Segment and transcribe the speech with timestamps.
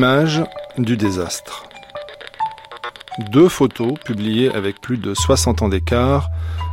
[0.00, 0.42] Image
[0.78, 1.68] du désastre.
[3.32, 6.30] Deux photos publiées avec plus de 60 ans d'écart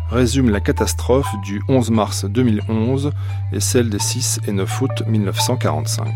[0.10, 3.12] résument la catastrophe du 11 mars 2011
[3.52, 6.08] et celle des 6 et 9 août 1945.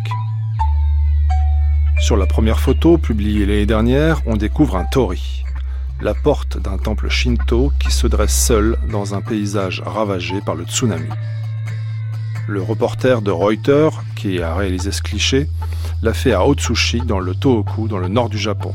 [2.00, 5.44] Sur la première photo, publiée l'année dernière, on découvre un tori,
[6.00, 10.64] la porte d'un temple shinto qui se dresse seul dans un paysage ravagé par le
[10.64, 11.10] tsunami.
[12.48, 15.50] Le reporter de Reuters, qui a réalisé ce cliché,
[16.02, 18.74] l'a fait à Otsushi, dans le Tohoku, dans le nord du Japon.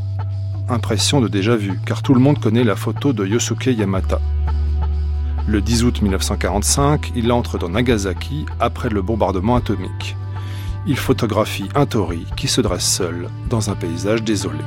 [0.68, 4.20] Impression de déjà vu, car tout le monde connaît la photo de Yosuke Yamata.
[5.48, 10.16] Le 10 août 1945, il entre dans Nagasaki après le bombardement atomique.
[10.86, 14.64] Il photographie un tori qui se dresse seul dans un paysage désolé.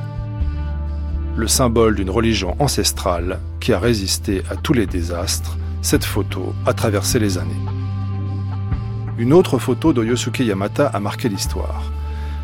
[1.37, 6.73] Le symbole d'une religion ancestrale qui a résisté à tous les désastres, cette photo a
[6.73, 7.65] traversé les années.
[9.17, 11.83] Une autre photo de Yosuke Yamata a marqué l'histoire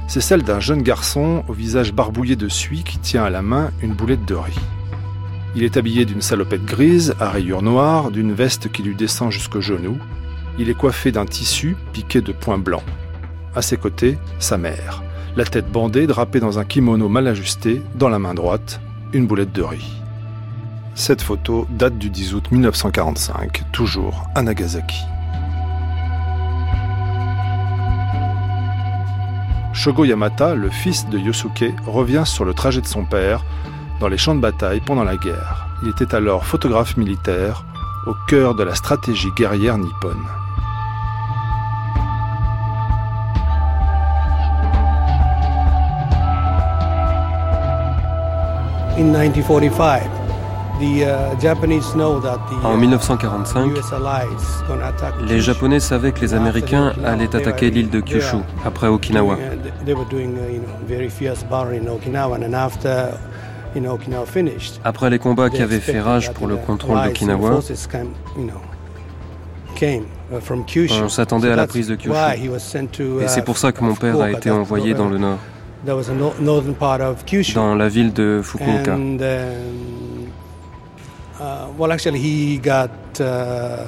[0.08, 3.72] c'est celle d'un jeune garçon au visage barbouillé de suie qui tient à la main
[3.81, 4.59] une boulette de riz.
[5.56, 9.61] Il est habillé d'une salopette grise à rayures noires, d'une veste qui lui descend jusqu'au
[9.61, 9.98] genou.
[10.59, 12.83] Il est coiffé d'un tissu piqué de points blancs.
[13.56, 15.02] À ses côtés, sa mère,
[15.36, 18.81] la tête bandée, drapée dans un kimono mal ajusté, dans la main droite,
[19.14, 20.02] une boulette de riz.
[20.94, 25.03] Cette photo date du 10 août 1945, toujours à Nagasaki.
[29.86, 33.44] Shogo Yamata, le fils de Yosuke, revient sur le trajet de son père
[34.00, 35.67] dans les champs de bataille pendant la guerre.
[35.83, 37.64] Il était alors photographe militaire
[38.08, 40.25] au cœur de la stratégie guerrière nippone.
[48.98, 50.14] In 1945,
[52.63, 53.71] en 1945,
[55.27, 59.37] les Japonais savaient que les Américains allaient attaquer l'île de Kyushu après Okinawa.
[64.83, 67.59] Après les combats qui avaient fait rage pour le contrôle d'Okinawa,
[69.81, 72.15] on s'attendait à la prise de Kyushu.
[73.21, 75.39] Et c'est pour ça que mon père a été envoyé dans le nord,
[77.53, 78.97] dans la ville de Fukuoka.
[81.39, 83.83] Uh, well, actually, he got uh,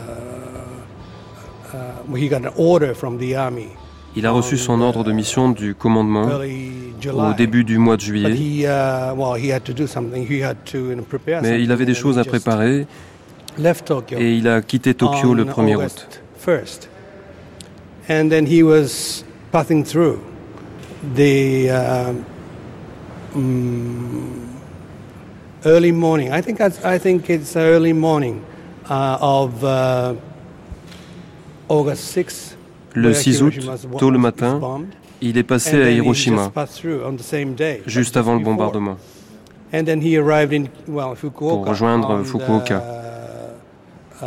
[1.73, 3.69] uh, he got an order from the army.
[4.15, 8.29] Il a reçu son ordre de mission du commandement au début du mois de juillet.
[11.41, 12.87] Mais il avait des choses à préparer
[14.17, 16.21] et il a quitté Tokyo le 1er août.
[21.15, 22.11] The uh,
[23.35, 24.46] um,
[25.65, 26.31] early morning.
[26.31, 28.41] I think I think it's early morning
[28.89, 30.13] uh, of uh,
[31.69, 32.57] August 6.
[32.93, 33.53] Le 6 août,
[33.99, 34.59] tôt le matin,
[35.21, 36.51] il est passé à Hiroshima,
[37.85, 38.97] juste avant le bombardement,
[41.37, 42.83] pour rejoindre Fukuoka,
[44.19, 44.25] uh,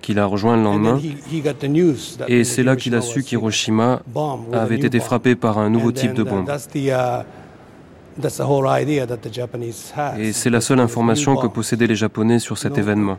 [0.00, 0.98] qu'il a rejoint le lendemain.
[2.28, 4.00] Et c'est là qu'il a su qu'Hiroshima
[4.54, 6.48] avait été frappé par un nouveau type de bombe.
[10.18, 13.18] Et c'est la seule information que possédaient les Japonais sur cet événement.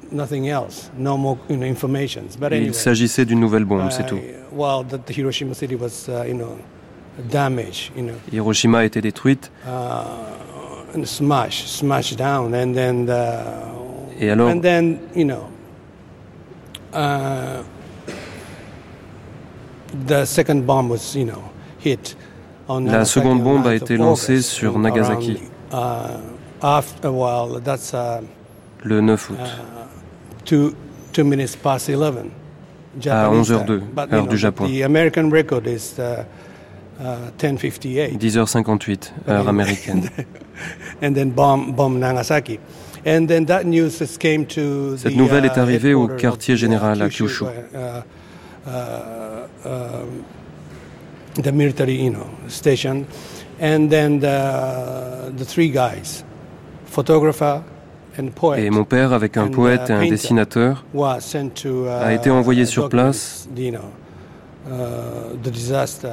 [2.51, 4.19] Il s'agissait d'une nouvelle bombe, c'est tout.
[8.31, 9.51] Hiroshima a été détruite.
[14.21, 14.51] Et alors,
[20.07, 21.41] the second bomb was, you know,
[21.83, 22.15] hit.
[22.69, 25.39] La seconde bombe a été lancée sur Nagasaki
[25.73, 25.75] uh,
[28.83, 29.37] le 9 août
[33.07, 33.81] à 11h02,
[34.13, 34.65] heure du Japon.
[38.11, 40.07] 10h58, uh, heure américaine.
[44.97, 47.45] Cette nouvelle est arrivée au quartier général à Kyushu.
[51.39, 53.05] Uh, the military, you know, station,
[53.59, 56.23] and then the, the three guys,
[56.85, 57.63] photographer
[58.17, 58.63] and poet.
[58.63, 63.47] Et mon père, avec un poète et un dessinateur, a été envoyé sur place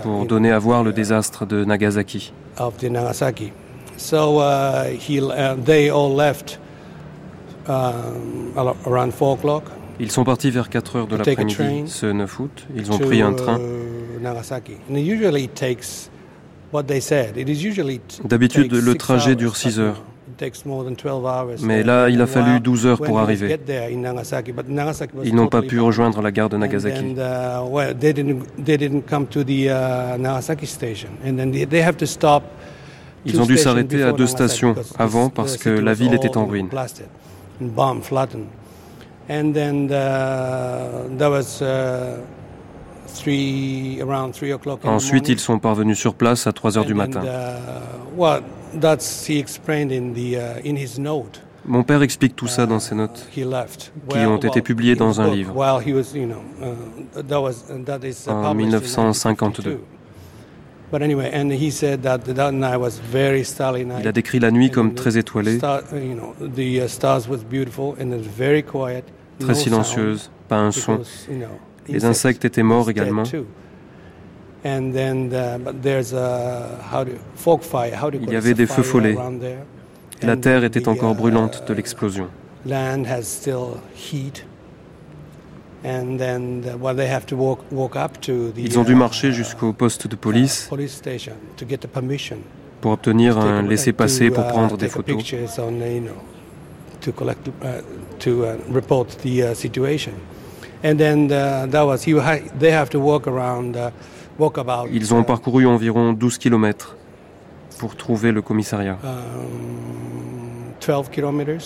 [0.02, 2.32] pour donner à voir le désastre de Nagasaki.
[2.58, 3.52] Of the Nagasaki.
[3.98, 6.58] So uh, he, uh, they all left
[7.66, 9.64] around 4 o'clock.
[9.98, 12.66] Ils sont partis vers 4 heures de l'après-midi ce 9 août.
[12.76, 13.58] Ils ont pris un train.
[18.24, 20.02] D'habitude, le trajet dure 6 heures.
[21.62, 23.58] Mais là, il a fallu 12 heures pour arriver.
[25.24, 27.14] Ils n'ont pas pu rejoindre la gare de Nagasaki.
[33.24, 36.68] Ils ont dû s'arrêter à deux stations avant parce que la ville était en ruine.
[44.84, 47.22] Ensuite, ils sont parvenus sur place à 3 heures du matin.
[51.68, 53.44] Mon père explique tout ça dans ses notes, qui
[54.18, 55.52] ont été publiées dans un livre
[58.28, 59.80] en 1952.
[64.00, 65.58] Il a décrit la nuit comme très étoilée,
[69.40, 71.00] très silencieuse, pas un son.
[71.88, 73.22] Les insectes étaient morts également.
[74.64, 74.72] Il
[78.30, 79.16] y avait des feux follets.
[80.22, 82.28] La terre était encore uh, brûlante de l'explosion.
[88.56, 90.70] Ils ont dû marcher jusqu'au poste de police
[92.80, 95.22] pour obtenir un laissez-passer pour uh, prendre des photos.
[104.92, 106.96] Ils ont parcouru environ 12 km
[107.78, 108.98] pour trouver le commissariat.
[110.80, 111.58] 12 um, km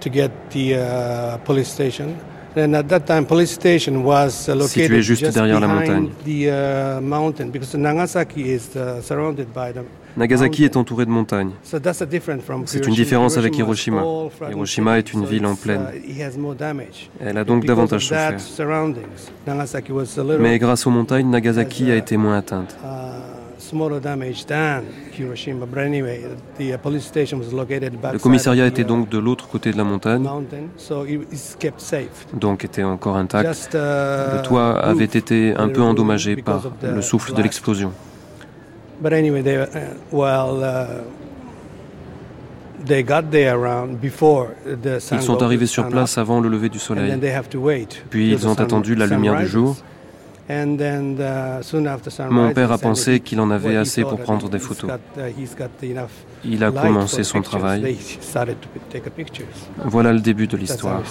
[0.00, 2.16] to get the uh, police station.
[2.54, 6.10] And at that time, police station was uh, located Situé juste just derrière la montagne.
[6.24, 9.84] The, uh, mountain because Nagasaki is uh, surrounded by the
[10.16, 11.52] Nagasaki est entouré de montagnes.
[12.64, 14.02] C'est une différence avec Hiroshima.
[14.50, 15.86] Hiroshima est une ville en plaine.
[17.20, 18.36] Elle a donc davantage souffert.
[20.38, 22.76] Mais grâce aux montagnes, Nagasaki a été moins atteinte.
[28.12, 30.28] Le commissariat était donc de l'autre côté de la montagne,
[32.34, 33.70] donc était encore intact.
[33.72, 37.92] Le toit avait été un peu endommagé par le souffle de l'explosion.
[39.02, 39.66] But anyway, they, uh,
[40.12, 40.86] well, uh,
[42.86, 46.68] they got there around before the sun ils sont arrivés sur place avant le lever
[46.68, 47.12] du soleil.
[48.10, 49.76] Puis ils ont attendu la lumière du jour.
[50.48, 50.66] Uh,
[52.30, 54.90] Mon père a pensé qu'il en avait assez pour prendre des photos.
[56.44, 57.96] Il a commencé son travail.
[59.84, 61.02] Voilà le début de l'histoire.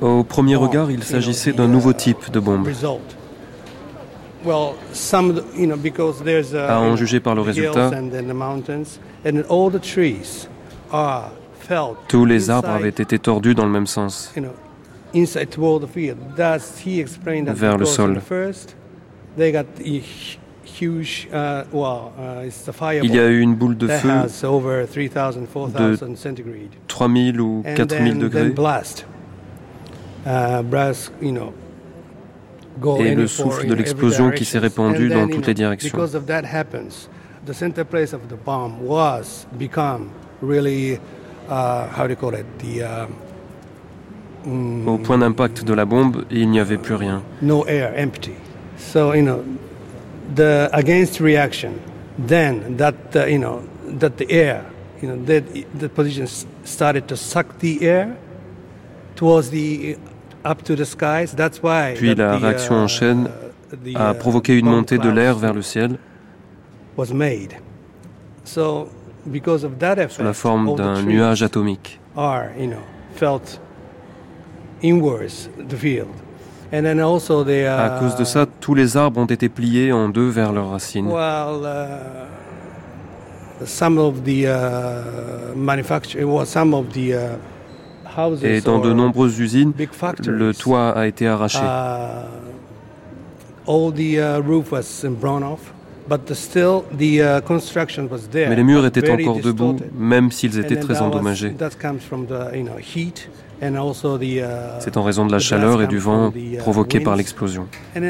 [0.00, 2.68] Au premier regard, il s'agissait d'un nouveau type de bombe.
[6.54, 7.90] À en juger par le résultat,
[12.08, 14.32] tous les arbres avaient été tordus dans le même sens,
[17.54, 18.20] vers le sol.
[20.80, 22.50] Uh, uh,
[23.02, 24.08] Il y a eu une boule de feu
[25.68, 25.88] de
[26.86, 28.54] 3000 ou 4000 degrés.
[30.26, 30.62] Uh,
[33.00, 35.98] Et le souffle de l'explosion qui s'est répandu dans toutes les directions.
[44.86, 47.22] Au point d'impact de la bombe, il n'y avait plus rien
[50.34, 51.80] the against reaction,
[52.18, 53.62] then that uh, you know
[53.98, 54.64] that the air,
[55.00, 55.44] you know, that
[55.78, 56.26] the position
[56.64, 58.16] started to suck the air
[59.16, 59.96] towards the
[60.44, 61.34] up to the skies.
[61.34, 61.94] That's why.
[61.96, 63.28] Puis la réaction en uh, chaîne
[63.94, 65.98] a uh, provoqué une montée de l'air vers le ciel.
[66.96, 67.54] Was made.
[68.44, 68.88] So,
[69.30, 72.00] because of that effect, sous la forme d'un nuage atomique.
[72.16, 72.82] Are, you know,
[73.14, 73.60] felt
[74.82, 76.08] inwards the field.
[76.72, 81.08] À cause de ça, tous les arbres ont été pliés en deux vers leurs racines.
[88.42, 89.72] Et dans de nombreuses usines,
[90.26, 91.60] le toit a été arraché.
[98.34, 101.54] Mais les murs étaient encore debout, même s'ils étaient très endommagés.
[103.60, 103.66] Uh,
[104.78, 107.66] C'est en raison de la chaleur et du vent uh, provoqués par l'explosion.
[107.96, 108.00] Uh,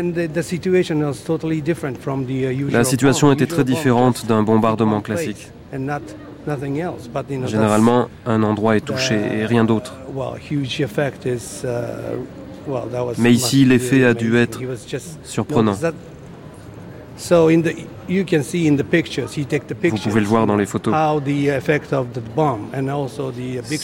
[2.71, 5.50] la situation était très différente d'un bombardement classique.
[7.47, 9.95] Généralement, un endroit est touché et rien d'autre.
[13.19, 14.61] Mais ici, l'effet a dû être
[15.25, 15.76] surprenant.
[19.91, 20.95] Vous pouvez le voir dans les photos.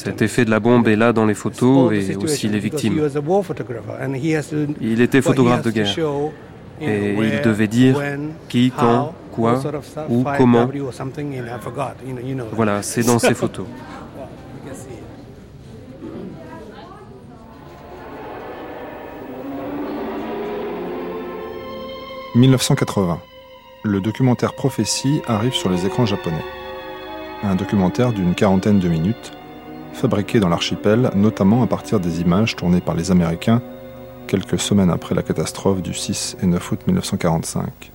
[0.05, 2.95] Cet effet de la bombe est là dans les photos et aussi les victimes.
[4.81, 5.87] Il était photographe de guerre
[6.81, 8.01] et il devait dire
[8.49, 9.61] qui, quand, quoi,
[10.09, 10.69] où, comment.
[12.53, 13.67] Voilà, c'est dans ces photos.
[22.35, 23.21] 1980.
[23.87, 26.45] Le documentaire Prophétie arrive sur les écrans japonais.
[27.43, 29.33] Un documentaire d'une quarantaine de minutes,
[29.93, 33.61] fabriqué dans l'archipel, notamment à partir des images tournées par les Américains
[34.27, 37.93] quelques semaines après la catastrophe du 6 et 9 août 1945.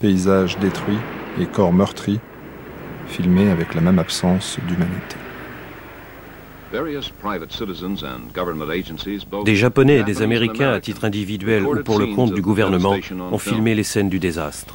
[0.00, 0.98] Paysages détruits
[1.40, 2.18] et corps meurtris,
[3.06, 5.16] filmés avec la même absence d'humanité.
[9.44, 12.96] Des Japonais et des Américains à titre individuel ou pour le compte du gouvernement
[13.30, 14.74] ont filmé les scènes du désastre.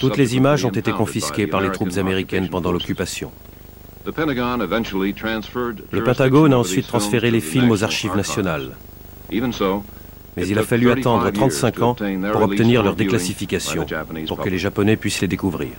[0.00, 3.30] Toutes les images ont été confisquées par les troupes américaines pendant l'occupation.
[4.04, 4.12] Le
[6.02, 8.76] Pentagone a ensuite transféré les films aux archives nationales.
[10.36, 11.94] Mais il a fallu attendre 35 ans
[12.32, 13.86] pour obtenir leur déclassification,
[14.26, 15.70] pour que les Japonais puissent les découvrir.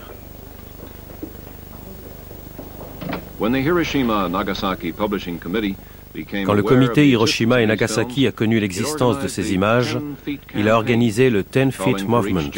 [6.46, 9.98] Quand le comité Hiroshima et Nagasaki a connu l'existence de ces images,
[10.54, 12.50] il a organisé le 10 Feet Movement,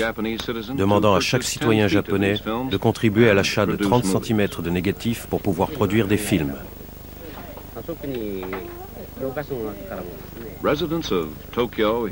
[0.74, 2.36] demandant à chaque citoyen japonais
[2.70, 6.54] de contribuer à l'achat de 30 cm de négatifs pour pouvoir produire des films.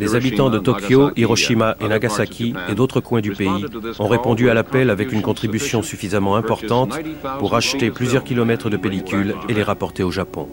[0.01, 3.67] Les habitants de Tokyo, Hiroshima et Nagasaki et d'autres coins du pays
[3.99, 6.99] ont répondu à l'appel avec une contribution suffisamment importante
[7.39, 10.49] pour acheter plusieurs kilomètres de pellicules et les rapporter au Japon.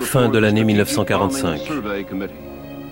[0.00, 1.60] Fin de l'année 1945.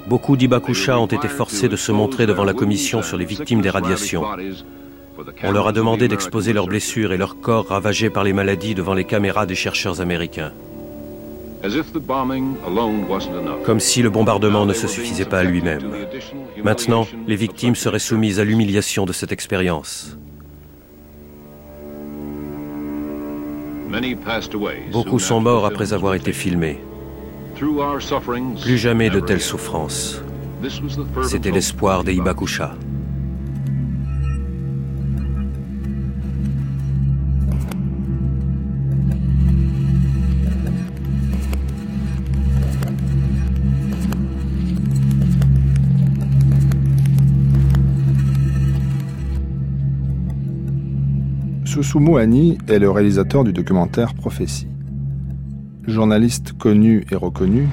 [0.07, 3.71] Beaucoup d'Ibakusha ont été forcés de se montrer devant la commission sur les victimes des
[3.71, 4.25] radiations.
[5.43, 8.95] On leur a demandé d'exposer leurs blessures et leurs corps ravagés par les maladies devant
[8.95, 10.53] les caméras des chercheurs américains.
[13.65, 15.93] Comme si le bombardement ne se suffisait pas à lui-même.
[16.63, 20.17] Maintenant, les victimes seraient soumises à l'humiliation de cette expérience.
[24.93, 26.79] Beaucoup sont morts après avoir été filmés.
[27.55, 30.23] Plus jamais de telles souffrances.
[31.25, 32.75] C'était l'espoir des Hibakusha.
[51.83, 54.67] Susumu Ani est le réalisateur du documentaire Prophétie.
[55.87, 57.69] Journaliste connu et reconnu,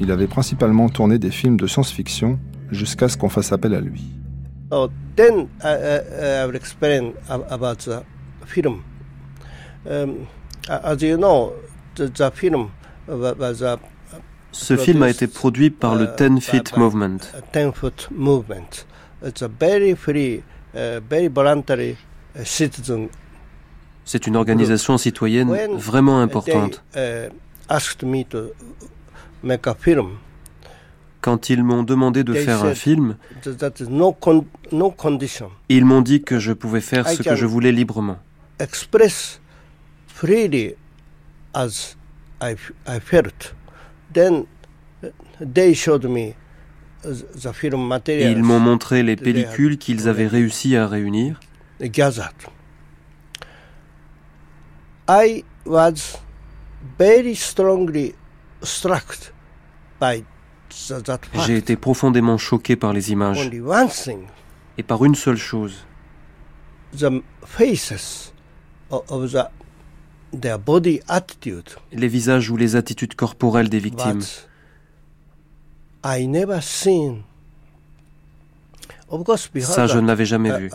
[0.00, 2.40] il avait principalement tourné des films de science-fiction
[2.72, 4.02] jusqu'à ce qu'on fasse appel à lui.
[4.72, 6.00] Oh, then I,
[6.42, 8.02] I, will explain about the
[8.46, 8.82] film.
[9.88, 10.26] Um,
[10.68, 11.52] as you know,
[11.94, 12.70] the, the film
[13.06, 13.78] was a
[14.50, 17.18] ce film a été produit par le uh, Ten Feet Movement.
[17.52, 18.86] Ten Foot Movement.
[19.24, 20.42] It's a very free,
[20.74, 21.96] uh, very voluntary
[22.34, 23.08] uh, citizen
[24.06, 26.82] c'est une organisation citoyenne vraiment importante.
[26.96, 27.28] Uh,
[31.20, 33.16] Quand ils m'ont demandé de faire un film,
[35.68, 38.18] ils m'ont dit que je pouvais faire ce que je voulais librement.
[48.08, 51.40] Ils m'ont montré les pellicules qu'ils avaient réussi à réunir.
[55.08, 56.18] I was
[56.98, 58.14] very strongly
[58.62, 59.32] struck
[60.00, 60.24] by
[60.88, 61.46] that fact.
[61.46, 63.46] J'ai été profondément choqué par les images.
[63.46, 64.26] Only one thing.
[64.78, 65.86] Et par une seule chose.
[66.92, 68.32] The faces
[68.90, 69.48] of the,
[70.32, 71.70] their body attitude.
[71.92, 74.20] Les visages ou les attitudes corporelles des victimes.
[74.20, 74.48] But
[76.04, 77.22] I never seen.
[79.08, 80.70] Of course, Ça, je ne l'avais jamais uh, vu.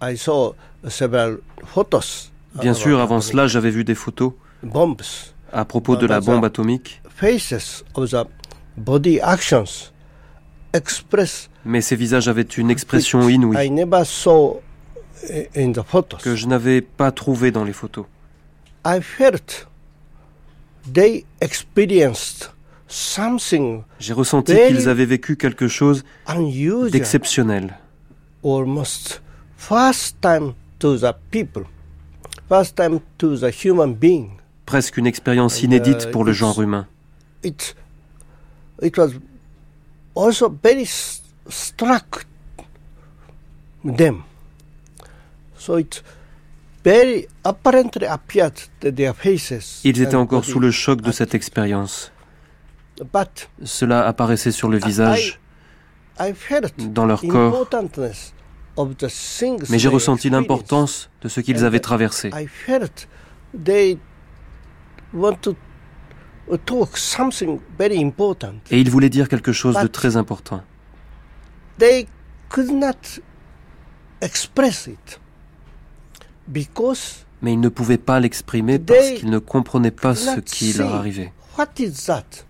[0.00, 0.54] I saw
[0.88, 4.32] several photos Bien sûr, avant cela, j'avais vu des photos
[5.52, 7.02] à propos de la bombe atomique.
[11.64, 13.70] Mais ces visages avaient une expression inouïe
[16.22, 18.06] que je n'avais pas trouvée dans les photos.
[24.00, 26.04] J'ai ressenti qu'ils avaient vécu quelque chose
[26.90, 27.78] d'exceptionnel.
[29.56, 31.62] First time to the people
[34.66, 36.86] Presque une expérience inédite pour le genre humain.
[43.84, 44.22] them.
[45.56, 46.02] So it
[46.84, 49.80] very apparently appeared that their faces.
[49.84, 52.12] Ils étaient encore sous le choc de cette expérience.
[53.12, 55.40] But Cela apparaissait sur le visage,
[56.78, 57.66] dans leur corps.
[59.68, 62.30] Mais j'ai ressenti l'importance de ce qu'ils avaient traversé.
[62.34, 63.08] I felt
[63.64, 63.98] they
[65.12, 65.54] want to
[66.64, 68.54] talk something very important.
[68.70, 70.62] Et ils voulaient dire quelque chose de très important.
[71.78, 72.06] They
[72.48, 73.20] could not
[74.20, 75.20] express it
[76.48, 80.94] because mais ils ne pouvaient pas l'exprimer parce qu'ils ne comprenaient pas ce qui leur
[80.94, 81.32] arrivait.
[81.58, 82.46] What is that?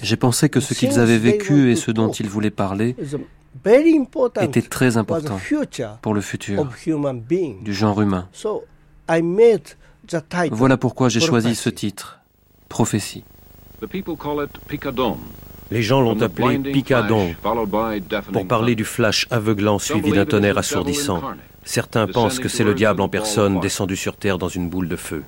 [0.02, 2.96] J'ai pensé que ce qu'ils avaient vécu et ce dont ils voulaient parler
[4.40, 5.38] était très important
[6.02, 6.68] pour le futur
[7.62, 8.28] du genre humain.
[10.50, 12.20] Voilà pourquoi j'ai choisi ce titre,
[12.68, 13.24] Prophétie.
[15.70, 17.34] Les gens l'ont appelé Picadon
[18.32, 21.22] pour parler du flash aveuglant suivi d'un tonnerre assourdissant.
[21.64, 24.96] Certains pensent que c'est le diable en personne descendu sur Terre dans une boule de
[24.96, 25.24] feu.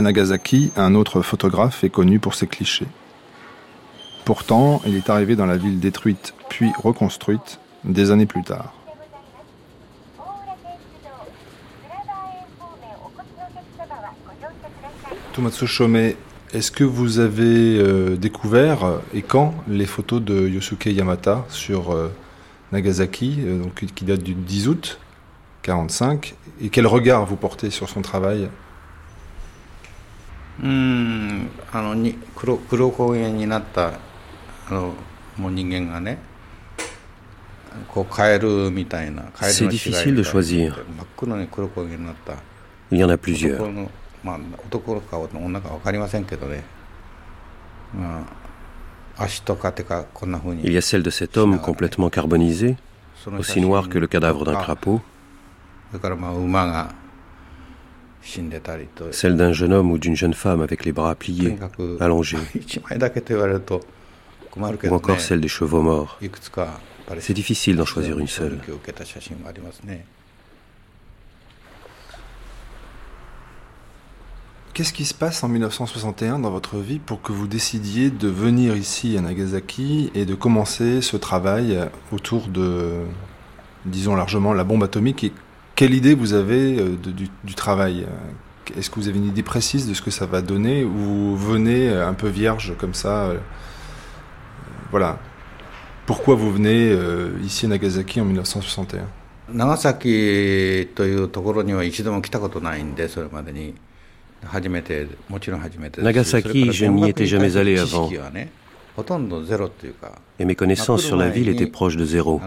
[0.00, 2.86] Nagasaki, un autre photographe est connu pour ses clichés.
[4.24, 8.72] Pourtant, il est arrivé dans la ville détruite puis reconstruite des années plus tard.
[15.32, 16.12] Tomatsu Shome,
[16.52, 21.92] est-ce que vous avez euh, découvert euh, et quand les photos de Yosuke Yamata sur
[21.92, 22.08] euh,
[22.72, 23.38] Nagasaki,
[23.94, 24.98] qui date du 10 août
[25.66, 28.48] 1945 Et quel regard vous portez sur son travail?
[30.63, 33.99] うんあのに黒黒焦げになった
[34.69, 34.93] あの
[35.37, 36.17] もう人間がね
[37.89, 42.35] こうカエルみたいなカエルの死骸みたいな真っ黒に黒焦げになった
[42.91, 43.55] Il y en a plusieurs.
[43.55, 43.91] 男の
[44.23, 46.63] まあ男か女か分かりませんけどね
[47.93, 48.25] ま
[49.17, 52.77] あ足とか手かこんなふうに Il y a celle de cet homme complètement carbonisé,
[53.37, 55.01] aussi noir que le cadavre d'un crapaud.
[55.91, 56.93] それからまあ馬が
[59.12, 61.56] Celle d'un jeune homme ou d'une jeune femme avec les bras pliés,
[62.00, 62.38] allongés.
[64.56, 66.18] Ou encore celle des chevaux morts.
[67.20, 68.58] C'est difficile d'en choisir une seule.
[74.72, 78.76] Qu'est-ce qui se passe en 1961 dans votre vie pour que vous décidiez de venir
[78.76, 81.78] ici à Nagasaki et de commencer ce travail
[82.12, 82.92] autour de,
[83.84, 85.32] disons largement, la bombe atomique
[85.80, 86.94] quelle idée vous avez euh,
[87.42, 90.42] du, travail euh, Est-ce que vous avez une idée précise de ce que ça va
[90.42, 90.90] donner ou
[91.34, 93.32] vous venez euh, un peu vierge comme ça
[94.90, 95.18] Voilà.
[96.04, 96.94] Pourquoi vous venez
[97.42, 99.04] ici à Nagasaki en 1961
[99.54, 100.68] Nagasaki
[106.02, 108.10] Nagasaki, je n'y étais jamais allé avant.
[110.38, 112.40] Et mes connaissances sur la ville étaient proches de zéro.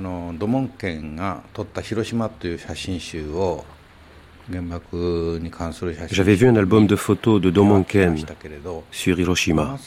[6.12, 8.26] J'avais vu un album de photos de Domonken
[8.92, 9.78] sur Hiroshima,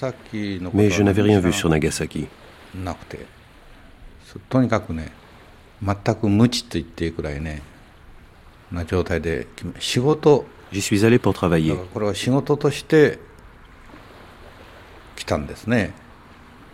[0.72, 2.26] mais je n'avais rien vu sur Nagasaki.
[10.72, 11.74] J'y suis allé pour travailler.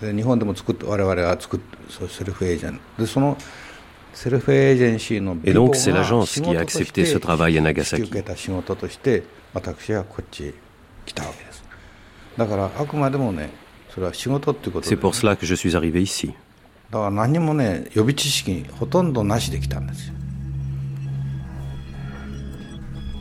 [0.00, 3.36] 日本でも作って我々が作っそうセルフエージェンでその
[4.14, 8.02] セルフエージェンシーの Et donc c'est l'agence qui a accepté ce travail à Nagasaki.
[8.02, 9.22] 受けた仕事として
[9.54, 10.54] 私はこっち
[11.06, 11.64] 来たわけです
[12.36, 13.50] だからあくまでもね
[13.90, 16.34] それは仕事っていうことで、ね、C'est pour cela que je suis arrivé ici.
[16.90, 20.14] だから何もね予備知識ほとんどなしで来たんですよ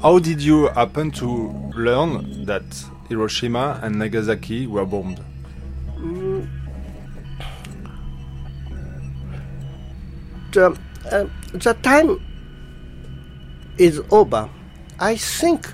[0.02, 2.64] How did you happen to learn that
[3.10, 5.20] Hiroshima and Nagasaki were bombed?
[10.52, 12.18] The time
[13.78, 14.50] is over.
[15.00, 15.68] I think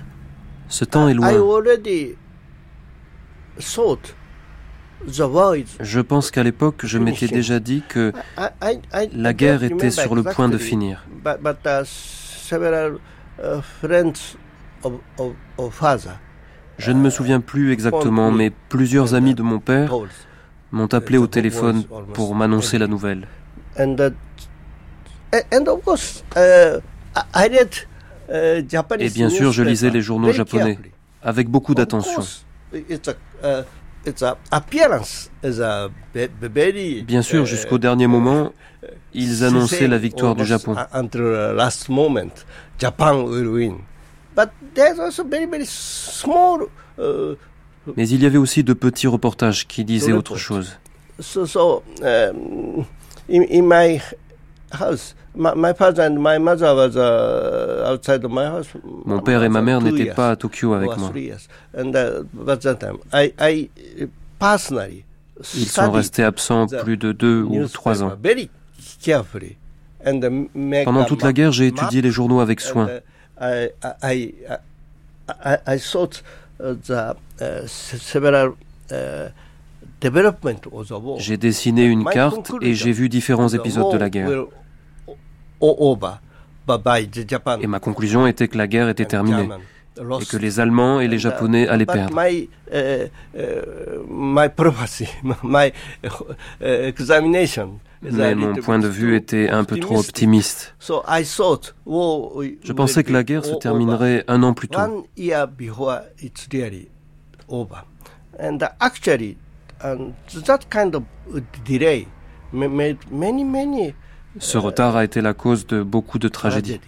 [0.68, 1.32] Ce temps est loin.
[1.32, 2.16] I already
[3.58, 4.14] thought
[5.80, 8.12] Je pense qu'à l'époque, je m'étais déjà dit que
[9.12, 11.04] la guerre était sur le point de finir.
[16.78, 19.94] Je ne me souviens plus exactement, mais plusieurs amis de mon père
[20.72, 21.84] m'ont appelé au téléphone
[22.14, 23.28] pour m'annoncer la nouvelle.
[28.98, 30.78] Et bien sûr, je lisais les journaux japonais
[31.22, 32.22] avec beaucoup d'attention.
[37.06, 38.52] Bien sûr, jusqu'au dernier moment,
[39.12, 40.76] ils annonçaient la victoire du Japon.
[47.96, 50.78] Mais il y avait aussi de petits reportages qui disaient autre chose.
[59.04, 61.10] Mon père et ma mère n'étaient pas à Tokyo avec moi.
[65.54, 68.12] Ils sont restés absents plus de deux ou trois ans.
[70.04, 72.88] Pendant toute la guerre, j'ai étudié les journaux avec soin.
[81.18, 84.46] J'ai dessiné une carte et j'ai vu différents épisodes de la guerre.
[87.60, 89.48] Et ma conclusion était que la guerre était terminée
[89.96, 92.14] et que les Allemands et les Japonais allaient perdre.
[98.02, 100.74] Mais mon point de vue était un peu trop optimiste.
[100.80, 105.06] Je pensais que la guerre se terminerait un an plus tôt.
[109.82, 110.12] And
[110.46, 111.02] that kind of
[111.64, 112.06] delay
[112.52, 113.94] made many, many
[114.38, 116.80] ce retard a été la cause de beaucoup de tragédies.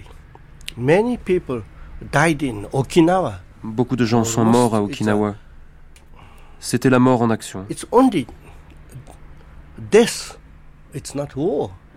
[3.62, 5.37] Beaucoup de gens sont morts à Okinawa.
[6.59, 7.64] C'était la mort en action.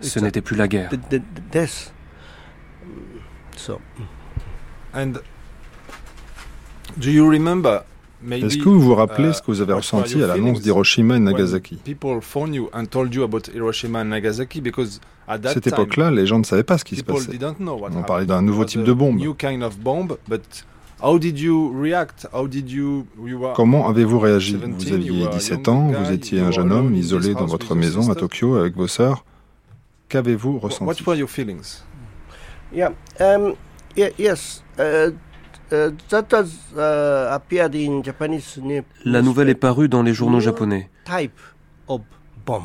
[0.01, 0.89] Ce n'était plus la guerre.
[4.91, 5.13] And
[6.97, 7.83] do you remember
[8.31, 11.79] est-ce que vous vous rappelez ce que vous avez ressenti à l'annonce d'Hiroshima et Nagasaki
[15.27, 17.37] À cette époque-là, les gens ne savaient pas ce qui se passait.
[17.59, 19.19] On parlait d'un nouveau type de bombe.
[23.55, 24.57] Comment avez-vous réagi?
[24.57, 28.55] Vous aviez 17 ans, vous étiez un jeune homme isolé dans votre maison à Tokyo
[28.55, 29.23] avec vos sœurs.
[30.09, 30.85] Qu'avez-vous ressenti?
[33.21, 33.53] euh,
[34.79, 35.11] euh,
[39.05, 40.89] La nouvelle est parue dans les journaux japonais.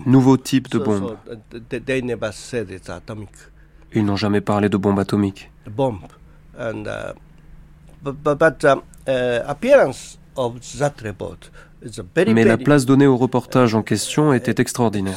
[0.07, 1.17] Nouveau type de bombe.
[3.93, 5.51] Ils n'ont jamais parlé de bombe atomique.
[12.17, 15.17] Mais la place donnée au reportage en question était extraordinaire.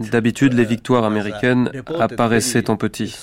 [0.00, 3.16] D'habitude, les victoires américaines apparaissaient en petit.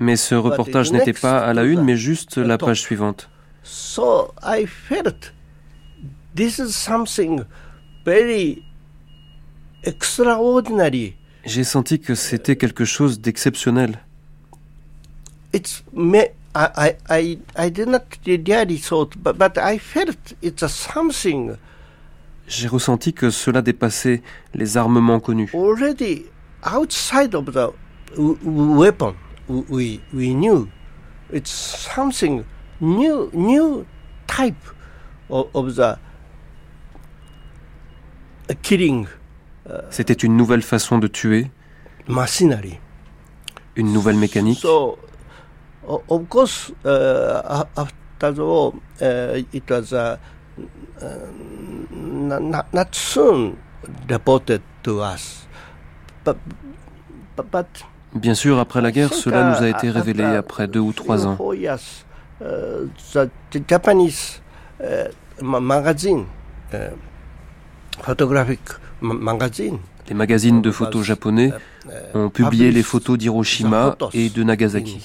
[0.00, 3.28] Mais ce reportage n'était pas à la une, mais juste la page suivante.
[3.62, 5.34] So I felt
[6.34, 7.42] this is something
[8.06, 8.62] very
[9.84, 11.16] extraordinary
[11.48, 13.98] j'ai senti que c'était quelque chose d'exceptionnel.
[22.46, 24.22] J'ai ressenti que cela dépassait
[24.54, 25.50] les armements connus.
[25.54, 26.26] Already
[26.64, 27.72] outside of the
[28.44, 29.14] weapon,
[29.48, 30.68] we we knew
[31.32, 32.44] it's something
[32.80, 33.86] new, new
[34.26, 34.54] type
[35.30, 35.96] of, of the
[38.62, 39.06] killing.
[39.90, 41.50] C'était une nouvelle façon de tuer.
[43.76, 44.58] Une nouvelle mécanique.
[44.58, 44.98] So,
[45.86, 50.16] of course, uh, after the war, uh, it was uh,
[51.00, 51.06] uh,
[51.92, 53.56] not, not soon
[54.08, 55.46] reported to us.
[56.24, 56.36] But,
[57.36, 57.66] but,
[58.14, 61.36] Bien sûr, après la guerre, cela nous a été révélé après deux ou trois ans.
[62.40, 64.40] Uh, the Japanese
[64.80, 65.08] uh,
[65.42, 66.26] magazine,
[66.72, 66.94] uh,
[68.00, 68.60] photographic
[69.02, 71.52] les magazines de photos japonais
[72.14, 75.00] ont publié les photos d'Hiroshima et de Nagasaki.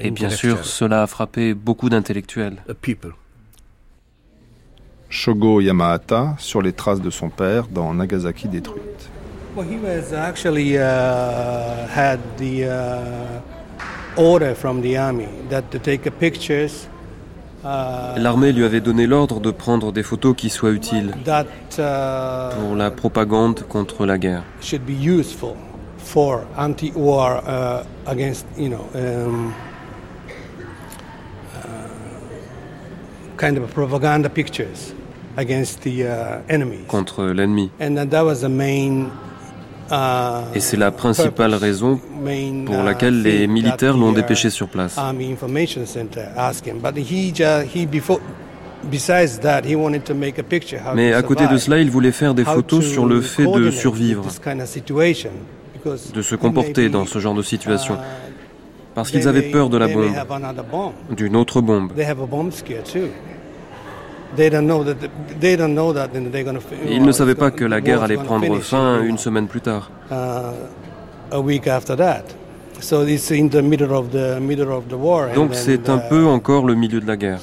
[0.00, 2.62] Et bien sûr, cela a frappé beaucoup d'intellectuels.
[5.08, 9.10] Shogo Yamahata sur les traces de son père dans Nagasaki détruite.
[9.54, 13.40] Well, he was actually uh, had the uh,
[14.16, 16.88] order from the army that to take pictures.
[17.64, 21.44] Uh, L'armée lui avait donné l'ordre de prendre des photos qui soient utiles uh,
[22.58, 24.42] pour la propagande contre la guerre.
[24.60, 25.54] Should be useful
[25.98, 27.42] for anti-war
[28.06, 28.84] against, you know,
[33.36, 34.92] kind of propaganda pictures
[35.36, 36.04] against the
[36.48, 36.86] enemies.
[36.88, 37.70] Contre l'ennemi.
[40.54, 42.00] Et c'est la principale raison
[42.66, 44.98] pour laquelle les militaires l'ont dépêché sur place.
[50.94, 54.26] Mais à côté de cela, il voulait faire des photos sur le fait de survivre,
[56.14, 57.98] de se comporter dans ce genre de situation.
[58.94, 61.92] Parce qu'ils avaient peur de la bombe, d'une autre bombe.
[66.88, 69.90] Ils ne savaient pas que la guerre allait prendre fin une semaine plus tard.
[75.34, 77.40] Donc c'est un peu encore le milieu de la guerre.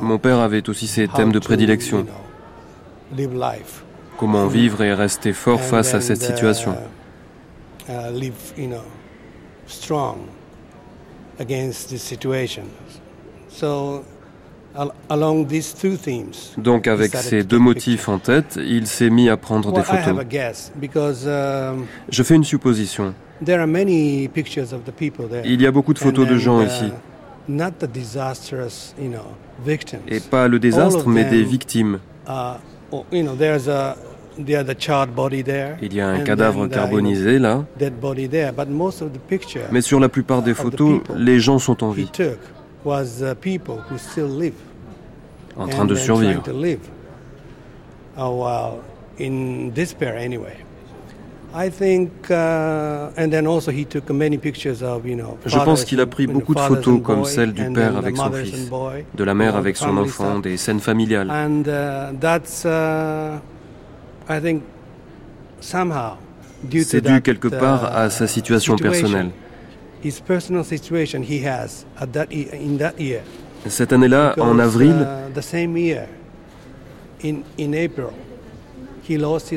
[0.00, 2.06] Mon père avait aussi ses thèmes de prédilection.
[4.18, 6.74] Comment vivre et rester fort face à cette situation.
[16.56, 20.24] Donc avec ces deux motifs en tête, il s'est mis à prendre des photos.
[21.26, 23.14] Um, Je fais une supposition.
[25.44, 26.92] Il y a beaucoup de photos de gens uh, ici.
[30.08, 31.98] Et pas le désastre, mais des victimes.
[34.38, 37.64] Il y a un cadavre uh, carbonisé là.
[39.72, 42.10] Mais sur la plupart des photos, les gens sont en vie.
[42.20, 42.36] Uh,
[45.56, 46.42] en train de survivre.
[55.46, 58.70] Je pense qu'il a pris beaucoup de photos comme celle du père avec son fils,
[59.14, 61.30] de la mère avec son enfant, des scènes familiales.
[66.82, 69.30] C'est dû quelque part à uh, sa situation personnelle.
[73.66, 75.40] Cette année-là, en avril, uh,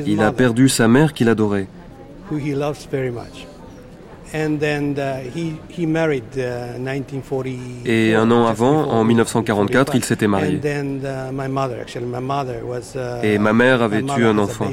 [0.06, 1.68] il a perdu sa mère qu'il adorait.
[7.84, 10.58] Et un an avant, en 1944, il s'était marié.
[10.58, 10.58] Uh,
[13.22, 14.70] Et ma mère avait eu un enfant.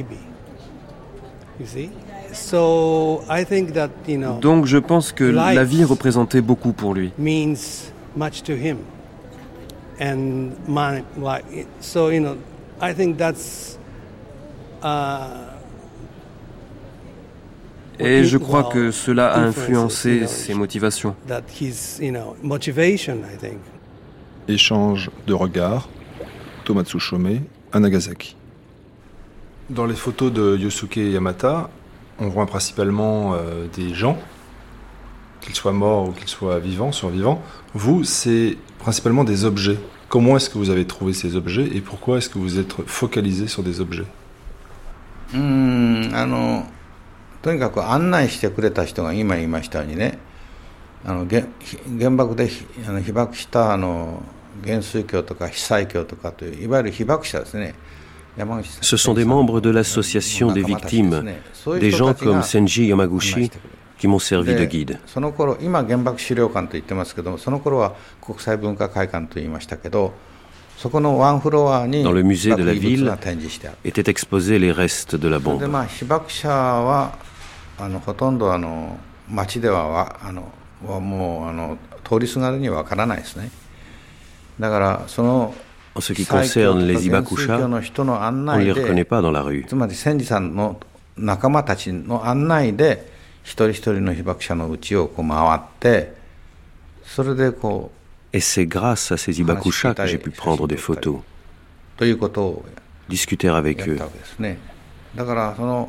[4.42, 7.12] Donc je pense que la vie représentait beaucoup pour lui.
[18.00, 21.16] Et je crois que cela a influencé ses motivations.
[24.48, 25.90] Échange de regards,
[26.64, 28.36] Tomatsu Shome à Nagasaki.
[29.70, 31.70] Dans les photos de Yosuke Yamata,
[32.20, 34.18] on voit principalement euh, des gens,
[35.42, 37.42] qu'ils soient morts ou qu'ils soient vivants, survivants.
[37.74, 39.78] Vous, c'est principalement des objets.
[40.08, 43.48] Comment est-ce que vous avez trouvé ces objets et pourquoi est-ce que vous êtes focalisé
[43.48, 44.08] sur des objets?
[47.42, 50.18] とにかく案内してくれた人が今言いましたようにね
[51.06, 52.50] あの原爆で
[52.88, 54.22] あの被爆したあの
[54.66, 57.76] 原水橋とか被災橋とかといういわゆる被爆者ですね
[58.82, 61.26] Ce sont des membres de l'association des victimes,
[61.78, 63.52] des gens comme Senji Yamaguchi
[63.98, 64.98] qui m'ont servi de guide.
[65.08, 70.14] その頃今原爆資料館と言ってますけどその頃は国際文化会館と言いましたけど
[70.82, 71.00] Dans
[72.14, 73.14] le musée de la ville
[73.84, 75.62] étaient exposés les restes de la bombe.
[77.80, 78.98] あのほとんどあの
[79.30, 83.52] 街ではあのもうあの通りすがるにはわからないですね
[84.60, 85.54] だからその
[85.96, 89.66] En ce qui concerne les Ibakusha, on ne les reconnaît pas dans la rue.
[89.66, 90.80] つまり千里さんの
[91.18, 93.12] 仲間たちの案内で
[93.44, 96.14] 一人一人の被爆者のうちをこう回って
[97.04, 101.22] それでこう Et c'est grâce à ces Ibakusha que j'ai pu prendre des photos,
[103.10, 103.98] discuter avec eux.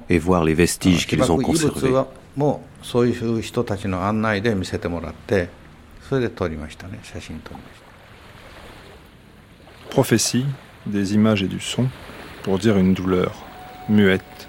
[0.09, 1.93] Et voir les vestiges qu'ils ont conservés.
[9.91, 10.47] Prophétie,
[10.87, 11.87] des images et du son
[12.43, 13.35] pour dire une douleur
[13.89, 14.49] muette.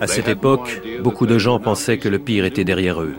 [0.00, 3.14] À cette époque, beaucoup de gens pensaient que le pire était derrière eux.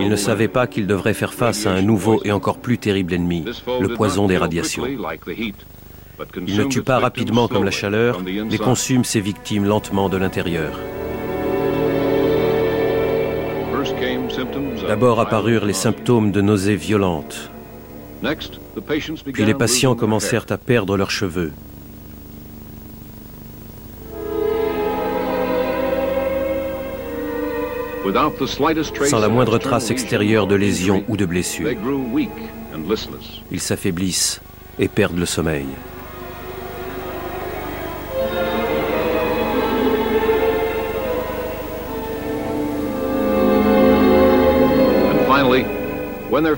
[0.00, 3.14] Ils ne savaient pas qu'ils devraient faire face à un nouveau et encore plus terrible
[3.14, 3.44] ennemi,
[3.80, 4.84] le poison des radiations.
[6.46, 10.78] Il ne tue pas rapidement comme la chaleur, mais consume ses victimes lentement de l'intérieur.
[14.86, 17.50] D'abord apparurent les symptômes de nausées violentes.
[19.32, 21.52] Puis les patients commencèrent à perdre leurs cheveux.
[29.06, 31.70] Sans la moindre trace extérieure de lésion ou de blessure.
[33.50, 34.40] Ils s'affaiblissent
[34.78, 35.66] et perdent le sommeil.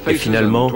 [0.08, 0.70] Et finalement,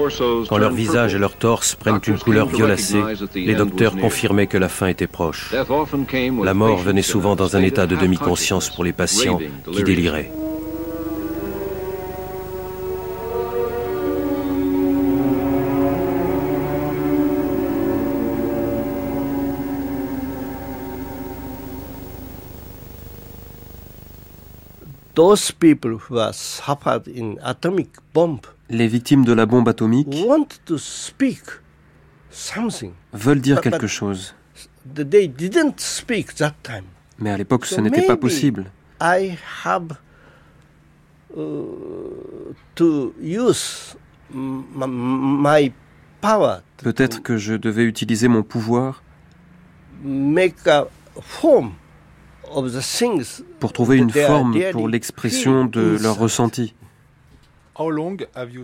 [0.49, 3.03] quand leur visage et leur torse prennent une couleur violacée,
[3.35, 5.53] les docteurs confirmaient que la fin était proche.
[6.43, 9.39] La mort venait souvent dans un état de demi-conscience pour les patients
[9.73, 10.31] qui déliraient.
[25.17, 30.79] those people who suffered in atomic bomb les victimes de la bombe atomique want to
[30.79, 31.43] speak
[32.31, 34.35] something, veulent dire quelque chose.
[34.95, 36.85] They didn't speak that time.
[37.19, 38.71] Mais à l'époque, ce n'était pas possible.
[39.01, 39.99] I have
[42.75, 43.97] to use
[44.33, 45.73] my
[46.21, 46.61] power.
[46.79, 49.03] Peut-être que je devais utiliser mon pouvoir.
[50.03, 50.87] Make a
[51.21, 51.73] form
[53.61, 56.75] pour trouver une forme pour l'expression de leur ressenti.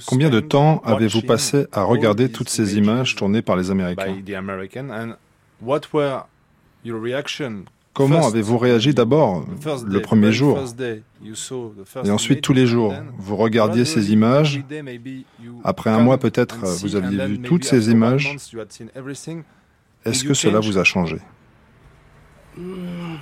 [0.06, 4.16] Combien de temps avez-vous passé à regarder toutes ces images tournées par les Américains
[7.94, 9.46] Comment avez-vous réagi d'abord
[9.86, 10.58] le premier jour
[12.04, 14.62] et ensuite tous les jours Vous regardiez ces images.
[15.64, 18.36] Après un mois peut-être, vous aviez vu toutes ces images.
[20.04, 21.16] Est-ce que cela vous a changé?
[22.58, 23.16] Hmm.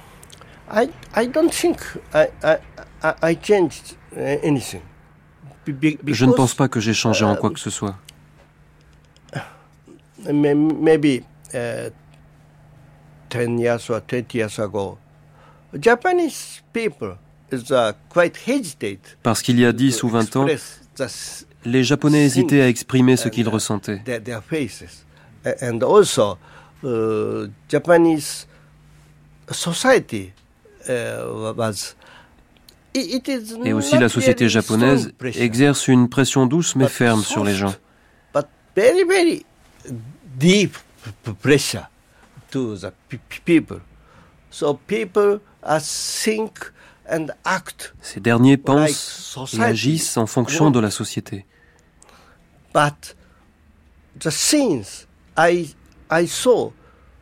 [0.71, 1.77] I, I don't think
[2.15, 2.59] I, I,
[3.23, 4.81] I changed uh, anything.
[5.67, 7.97] Je ne pense pas que j'ai changé en quoi que ce soit.
[10.27, 11.23] Maybe
[11.53, 11.91] uh,
[13.31, 14.99] 10 years or 20 years ago,
[15.79, 17.19] Japanese people
[17.53, 19.17] is uh, quite hesitate.
[19.23, 20.47] Parce qu'il y a 10 ou 20 ans,
[21.65, 24.03] les Japonais hésitaient à exprimer ce qu'ils ressentaient.
[24.05, 25.05] Their faces.
[25.61, 26.39] And also,
[26.83, 28.47] uh, Japanese
[29.51, 30.33] society
[30.89, 31.53] euh,
[32.95, 37.75] Et aussi la société japonaise exerce une pression douce mais ferme sur les gens.
[48.01, 51.47] Ces derniers pensent et agissent en fonction de la société.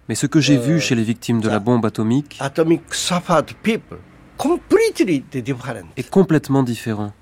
[0.09, 2.39] Mais ce que j'ai vu chez les victimes de la bombe atomique
[5.97, 7.13] est complètement différent.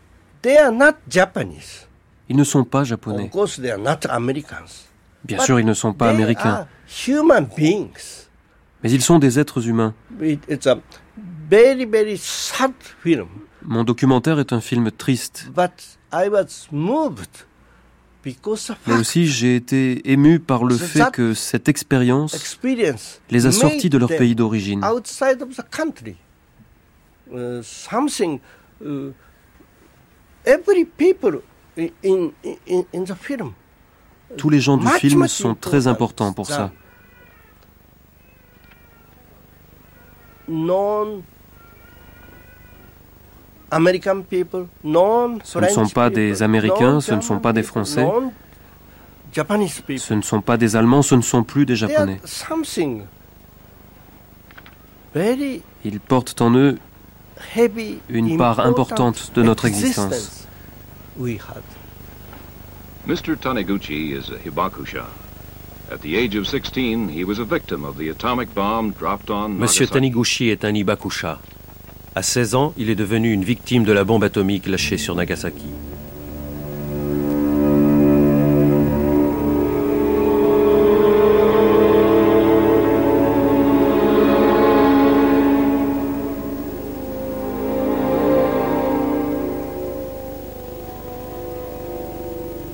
[2.28, 3.30] Ils ne sont pas japonais.
[5.24, 6.66] Bien sûr, ils ne sont pas américains.
[8.83, 9.94] Mais ils sont des êtres humains.
[13.62, 15.50] Mon documentaire est un film triste.
[18.87, 22.35] Mais aussi, j'ai été ému par le fait que cette expérience
[23.30, 24.85] les a sortis de leur pays d'origine.
[34.37, 36.71] Tous les gens du film sont très importants pour ça.
[45.45, 48.07] Ce ne sont pas des Américains, ce ne sont pas des Français,
[49.33, 52.21] ce ne sont pas des Allemands, ce ne sont plus des Japonais.
[55.85, 56.79] Ils portent en eux
[58.09, 60.47] une part importante de notre existence.
[63.07, 63.36] Mr.
[63.36, 65.07] Taniguchi is a hibakusha.
[65.91, 69.49] At the age of 16, he was a victim of the atomic bomb dropped on
[69.59, 71.41] Monsieur Taniguchi est un hibakusha.
[72.14, 75.66] À 16 ans, il est devenu une victime de la bombe atomique lâchée sur Nagasaki.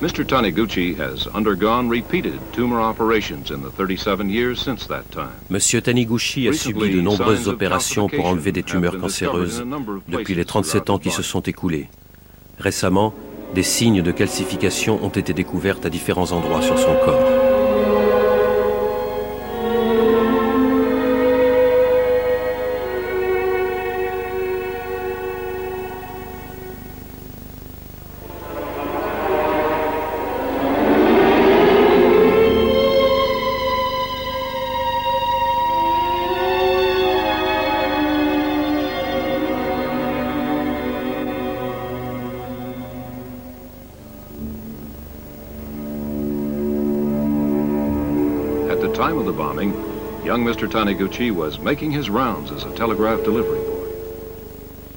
[0.06, 0.24] Mr.
[0.24, 5.32] Taniguchi has undergone repeated tumor operations in the 37 years since that time.
[5.50, 9.64] Monsieur Taniguchi a subi de nombreuses opérations pour enlever des tumeurs cancéreuses
[10.06, 11.88] depuis les 37 ans qui se sont écoulés.
[12.60, 13.14] Récemment,
[13.56, 17.35] des signes de calcification ont été découverts à différents endroits sur son corps.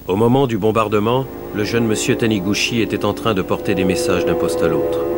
[0.08, 1.26] Au moment du bombardement,
[1.56, 5.09] le jeune monsieur Taniguchi était en train de porter des messages d'un poste à l'autre.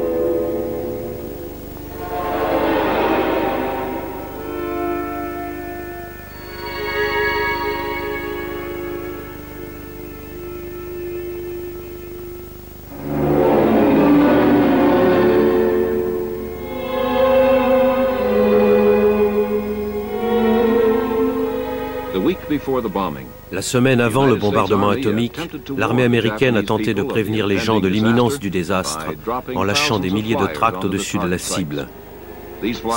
[23.52, 25.40] La semaine avant le bombardement atomique,
[25.78, 29.08] l'armée américaine a tenté de prévenir les gens de l'imminence du désastre
[29.56, 31.88] en lâchant des milliers de tracts au-dessus de la cible.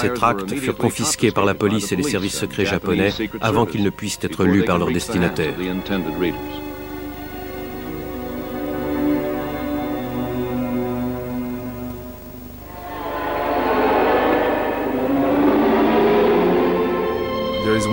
[0.00, 3.90] Ces tracts furent confisqués par la police et les services secrets japonais avant qu'ils ne
[3.90, 5.54] puissent être lus par leurs destinataires.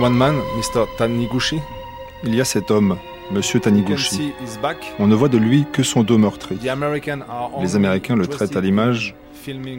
[0.02, 0.86] One man, Mr.
[0.98, 1.60] Taniguchi?
[2.24, 2.98] Il y a cet homme,
[3.30, 4.32] Monsieur Taniguchi.
[4.98, 6.58] On ne voit de lui que son dos meurtri.
[6.60, 6.68] Les
[7.76, 9.14] Américains le traitent à l'image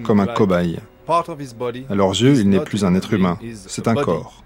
[0.03, 0.79] comme un cobaye.
[1.09, 4.43] À leurs yeux, il n'est plus un être humain, c'est un corps.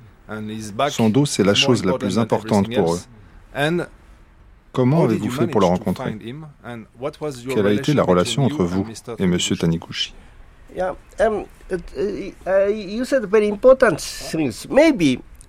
[0.90, 3.00] Son dos, c'est la chose la plus importante pour eux.
[4.72, 6.18] Comment avez-vous fait pour le rencontrer?
[7.54, 8.88] Quelle a été la relation entre vous
[9.20, 10.16] et Monsieur Taniguchi?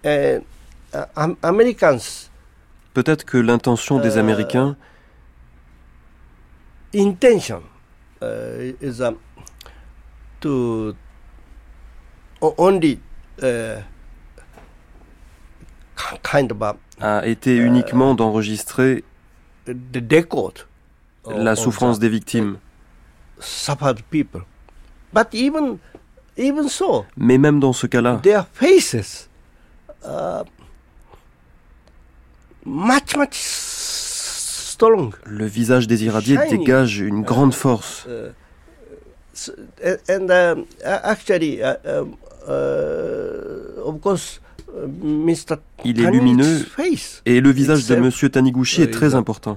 [0.09, 0.43] Um,
[0.95, 2.31] uh, uh, uh, Americans
[2.95, 4.77] Peut-être que l'intention des euh, Américains
[6.95, 7.63] intention
[8.23, 9.17] uh, is um,
[10.41, 10.95] to
[12.41, 12.99] only
[13.43, 13.83] uh,
[16.23, 19.05] kind of a été uniquement d'enregistrer
[21.27, 22.59] la souffrance des victimes.
[24.11, 24.43] people.
[25.13, 25.79] But even,
[26.37, 29.28] even so, Mais même dans ce cas-là, their faces
[30.05, 30.45] uh,
[35.25, 38.07] le visage des irradiés dégage une grande force.
[45.85, 46.67] Il est lumineux
[47.25, 48.11] et le visage de M.
[48.31, 49.57] Taniguchi est très important.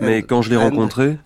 [0.00, 1.18] Mais quand je l'ai rencontré,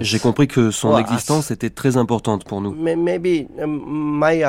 [0.00, 2.70] j'ai compris que son existence était très importante pour nous.
[2.70, 4.44] Um, uh,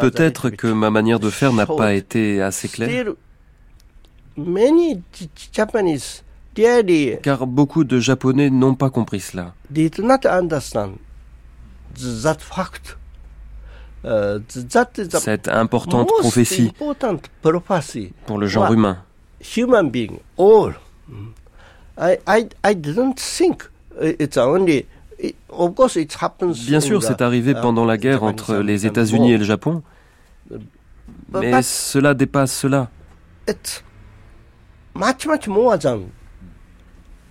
[0.00, 3.06] Peut-être que ma manière de faire n'a pas été assez claire.
[7.22, 9.54] Car beaucoup de Japonais n'ont pas compris cela.
[14.04, 14.40] Uh,
[15.18, 16.72] Cette importante prophétie
[18.26, 19.04] pour le genre humain
[19.40, 20.74] human being, all.
[21.96, 23.68] I, I, I didn't think
[24.00, 24.86] it's only
[25.50, 29.32] Of course it happens Bien sûr, c'est arrivé uh, pendant la guerre entre les États-Unis
[29.32, 29.82] et le Japon,
[31.32, 32.88] mais cela dépasse cela.
[33.48, 33.82] It's
[34.94, 36.10] much, much more than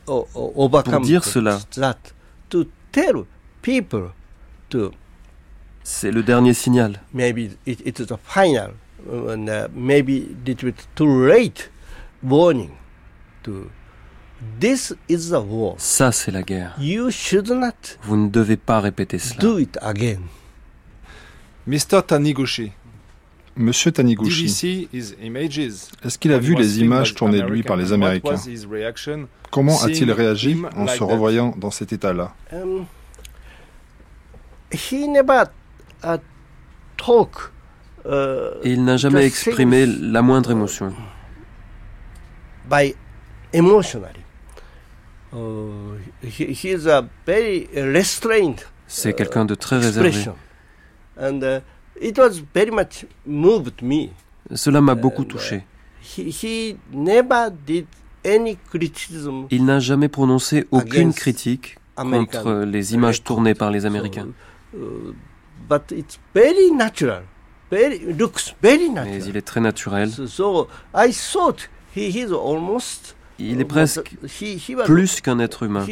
[0.05, 1.59] Pour dire cela,
[2.49, 3.25] to tell
[3.61, 4.11] people
[4.69, 4.91] to
[5.83, 6.99] c'est le dernier signal.
[7.13, 8.71] Maybe it, it is a final,
[9.09, 11.69] and uh, maybe it was too late
[12.23, 12.71] warning
[13.43, 13.69] to
[14.59, 15.75] This is the war.
[15.79, 16.75] Ça, c'est la guerre.
[16.79, 19.39] You should not Vous ne devez pas répéter cela.
[19.39, 20.19] Do it again.
[21.65, 22.03] Mr.
[22.05, 22.71] Taniguchi.
[23.55, 28.35] Monsieur Taniguchi, est-ce qu'il a vu les images tournées de lui par les Américains
[29.49, 32.85] Comment a-t-il réagi en se revoyant dans cet état-là um,
[34.71, 35.45] He never
[36.03, 36.17] uh,
[36.97, 37.51] talk,
[38.05, 40.93] uh, il n'a jamais exprimé la moindre émotion
[42.69, 42.93] by
[43.53, 44.23] emotionally.
[45.33, 50.11] Uh, he, he, is a very restrained C'est quelqu'un de très réservé.
[51.19, 51.59] Uh,
[54.55, 55.65] Cela m'a beaucoup uh, touché.
[59.51, 64.27] Il n'a jamais prononcé aucune critique contre les images tournées par les Américains.
[67.69, 70.09] Mais il est très naturel.
[73.39, 74.15] Il est presque
[74.85, 75.85] plus qu'un être humain.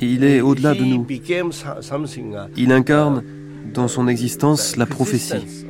[0.00, 1.06] Il est au-delà de nous.
[2.56, 3.24] Il incarne
[3.72, 5.66] dans son existence la prophétie.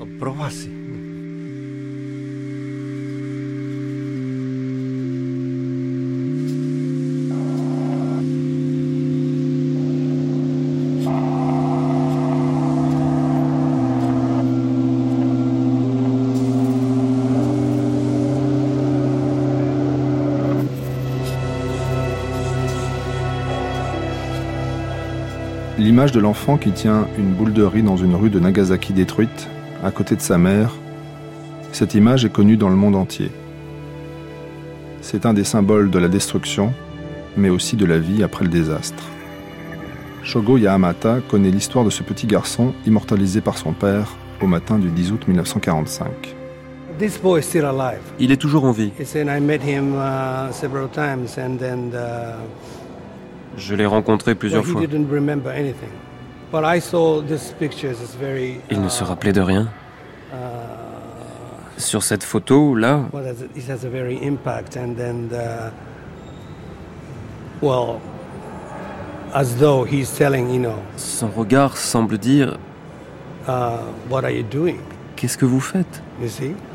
[26.04, 29.48] L'image de l'enfant qui tient une boule de riz dans une rue de Nagasaki détruite,
[29.82, 30.74] à côté de sa mère,
[31.72, 33.30] cette image est connue dans le monde entier.
[35.00, 36.74] C'est un des symboles de la destruction,
[37.38, 39.02] mais aussi de la vie après le désastre.
[40.22, 44.90] Shogo Yahamata connaît l'histoire de ce petit garçon immortalisé par son père au matin du
[44.90, 46.36] 10 août 1905.
[48.18, 48.92] Il est toujours en vie.
[53.56, 54.82] Je l'ai rencontré plusieurs fois.
[58.70, 59.68] Il ne se rappelait de rien.
[60.32, 60.36] Uh,
[61.76, 63.00] Sur cette photo, là,
[70.96, 72.58] son regard semble dire
[73.48, 73.52] uh,
[75.16, 76.02] Qu'est-ce que vous faites?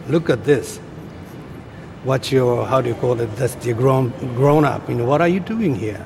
[0.09, 0.79] Look at this.
[2.05, 3.29] What your, how do you call it?
[3.35, 4.87] That's the grown, grown up.
[4.87, 5.99] You know, what are you doing here?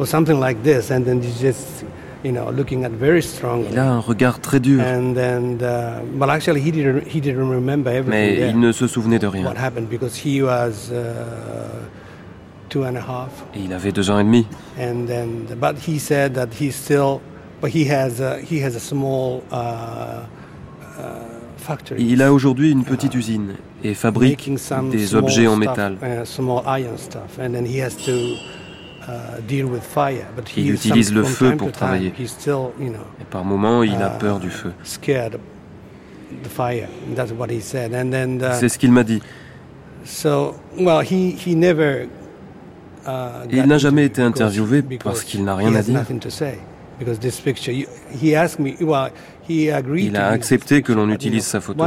[0.00, 1.84] Or something like this, and then he's just
[2.24, 3.64] you know looking at very strong.
[3.70, 4.80] Il a un regard très dur.
[4.80, 8.10] And then, uh, well, actually, he didn't he didn't remember everything.
[8.10, 8.50] Mais there.
[8.50, 9.44] il ne se souvenait de rien.
[9.44, 10.90] What happened because he was.
[10.90, 11.88] Uh,
[12.70, 13.44] Two and a half.
[13.52, 14.46] Et il avait deux ans et demi.
[14.78, 17.20] And then, but he said that he still,
[17.60, 20.22] but he has a, he has a small uh,
[20.96, 21.10] uh,
[21.56, 22.00] factory.
[22.00, 24.48] Il a aujourd'hui une petite usine et fabrique
[24.92, 25.96] des objets en métal.
[26.00, 28.36] Uh, small iron stuff, and then he has to
[30.56, 32.12] il utilise le feu pour travailler.
[32.18, 34.72] Et par moments, il a uh, peur du feu.
[38.52, 39.22] C'est ce qu'il m'a dit.
[43.06, 43.10] Uh,
[43.50, 46.04] il n'a jamais été interviewé parce qu'il n'a rien à dire.
[49.96, 51.82] Il a accepté que l'on utilise sa photo.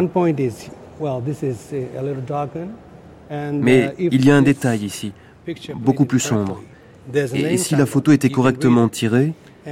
[3.53, 5.13] Mais il y a un détail ici,
[5.75, 6.59] beaucoup plus sombre.
[7.13, 9.33] Et si la photo était correctement tirée,
[9.67, 9.71] uh,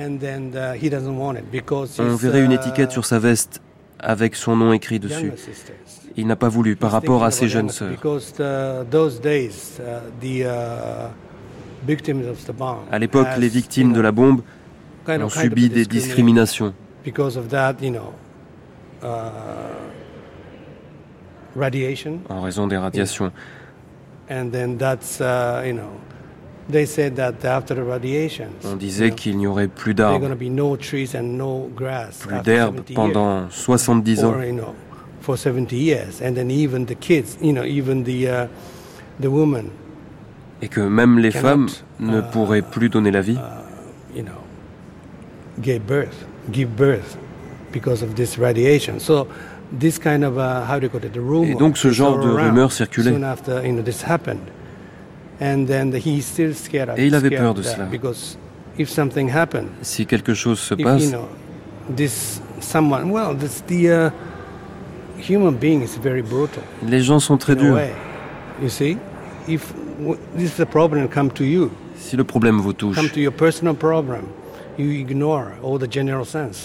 [1.99, 3.61] on verrait une étiquette uh, sur sa veste
[3.99, 5.31] avec son nom écrit dessus.
[6.17, 7.93] Il n'a pas voulu par rapport à ses jeunes sœurs.
[8.03, 8.83] Uh,
[12.91, 14.41] à l'époque, les victimes de la bombe
[15.07, 16.73] ont subi des discriminations.
[22.29, 23.31] En raison des radiations.
[28.65, 30.35] On disait qu'il n'y aurait plus d'arbres,
[32.19, 34.35] plus d'herbes pendant 70 ans.
[40.61, 41.67] Et que même les femmes
[41.99, 43.39] ne uh, pourraient plus donner la vie.
[51.43, 53.11] Et donc ce genre de rumeurs circulait.
[55.41, 57.87] Et il avait peur de cela.
[59.81, 61.11] Si quelque chose se passe,
[66.87, 67.77] les gens sont très durs.
[71.95, 72.97] Si le problème vous touche,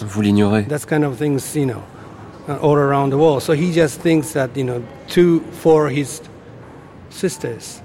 [0.02, 0.66] vous l'ignorez.
[2.62, 3.42] all around the world.
[3.42, 6.22] So he just thinks that, you know, two for his
[7.10, 7.82] sisters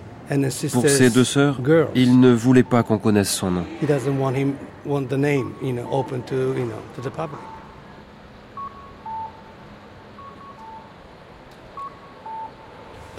[0.73, 1.61] pour ses deux sœurs,
[1.95, 3.65] il ne voulait pas qu'on connaisse son nom.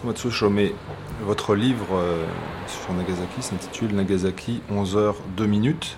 [0.01, 0.59] Tomatsu Shome,
[1.25, 2.23] votre livre euh,
[2.67, 5.97] sur Nagasaki s'intitule Nagasaki 11 heures 2 minutes.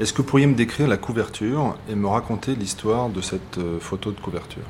[0.00, 3.78] Est-ce que vous pourriez me décrire la couverture et me raconter l'histoire de cette euh,
[3.78, 4.64] photo de couverture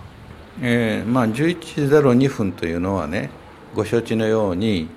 [0.62, 3.30] えー、まあ1102分というのはね
[3.74, 4.88] ご承知のように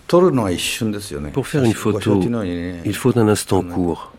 [0.09, 2.21] Pour faire une photo,
[2.85, 4.13] il faut un instant court,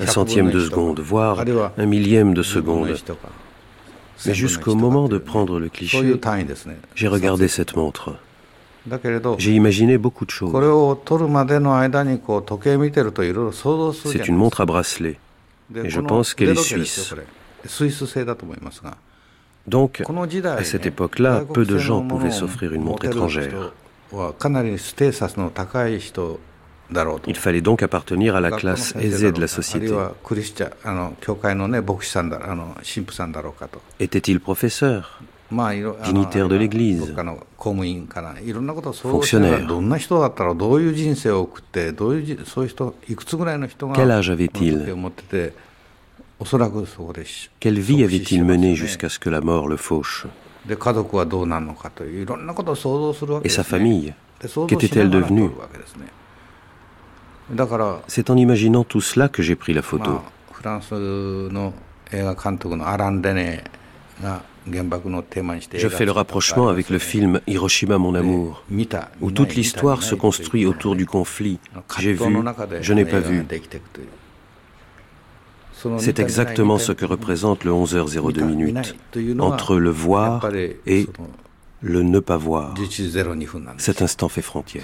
[0.00, 1.44] un centième de seconde, voire
[1.76, 2.96] un millième de seconde.
[4.26, 6.18] Mais jusqu'au moment de prendre le cliché,
[6.94, 8.16] j'ai regardé cette montre.
[9.38, 10.52] J'ai imaginé beaucoup de choses.
[14.04, 15.18] C'est une montre à bracelet.
[15.74, 17.14] Et je pense qu'elle est suisse.
[19.66, 20.02] Donc,
[20.44, 23.72] à cette époque-là, peu de gens pouvaient s'offrir une montre étrangère.
[27.26, 29.92] Il fallait donc appartenir à la classe aisée de la société.
[34.00, 35.20] Était-il professeur
[36.04, 37.14] dignitaire de l'Église,
[38.92, 39.66] fonctionnaire.
[43.94, 44.94] Quel âge avait-il
[47.60, 50.26] Quelle vie avait-il menée jusqu'à ce que la mort le fauche
[53.44, 54.14] Et sa famille
[54.68, 55.50] Qu'était-elle devenue
[58.06, 60.20] C'est en imaginant tout cela que j'ai pris la photo.
[65.74, 68.64] Je fais le rapprochement avec le film Hiroshima mon amour,
[69.20, 71.58] où toute l'histoire se construit autour du conflit.
[71.98, 72.36] J'ai vu,
[72.80, 73.44] je n'ai pas vu.
[75.98, 78.96] C'est exactement ce que représente le 11h02 minutes,
[79.38, 80.48] entre le voir
[80.86, 81.06] et
[81.80, 82.74] le ne pas voir.
[83.78, 84.82] Cet instant fait frontière.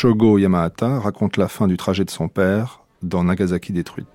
[0.00, 4.06] Shogo Yamahata raconte la fin du trajet de son père dans Nagasaki détruite.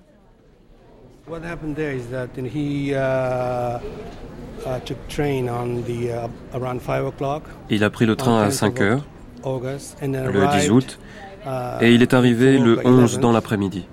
[7.70, 9.06] Il a pris le train à 5 heures,
[9.44, 10.98] le 10 août,
[11.46, 13.86] uh, et il est arrivé le 11 dans l'après-midi.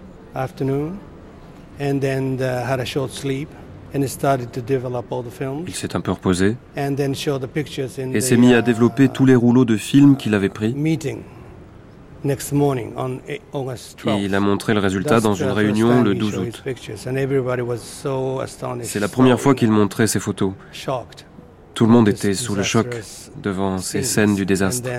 [5.68, 6.58] Il s'est un peu reposé.
[6.76, 10.74] Et s'est mis à développer uh, tous les rouleaux de films qu'il avait pris
[14.20, 16.64] il a montré le résultat dans une réunion le 12 août.
[18.84, 20.54] C'est la première fois qu'il montrait ses photos.
[21.74, 22.88] Tout le monde était sous le choc
[23.42, 24.90] devant ces scènes du désastre.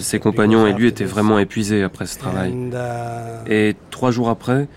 [0.00, 2.52] Ses compagnons et lui étaient vraiment épuisés après ce travail.
[2.52, 4.68] Uh, et trois jours après,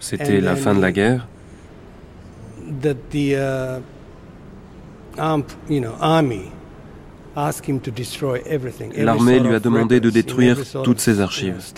[0.00, 1.28] C'était la fin de la guerre.
[2.82, 3.80] That the uh,
[5.68, 6.52] you know, army
[8.96, 11.72] L'armée lui a demandé de détruire toutes ses archives.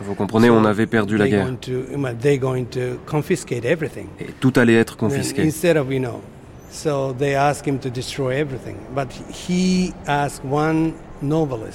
[0.00, 1.46] Vous comprenez, on avait perdu la guerre.
[4.18, 5.42] Et tout allait être confisqué.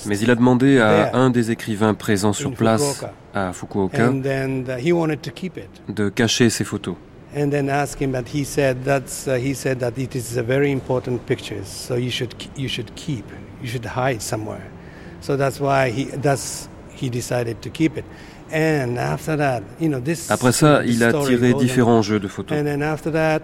[0.08, 3.06] Mais il a demandé à un des écrivains présents sur place
[3.36, 6.96] à Fukuoka de cacher ses photos
[7.36, 10.44] and then asked him, but he said that's uh, he said that it is a
[10.44, 13.26] very important picture, so you should you should keep,
[13.62, 14.66] you should hide somewhere.
[15.20, 18.06] So that's why he that's he decided to keep it.
[18.52, 22.58] And after that, you know, this Après ça, il a tiré différents jeux de photos.
[22.58, 23.42] And then after that,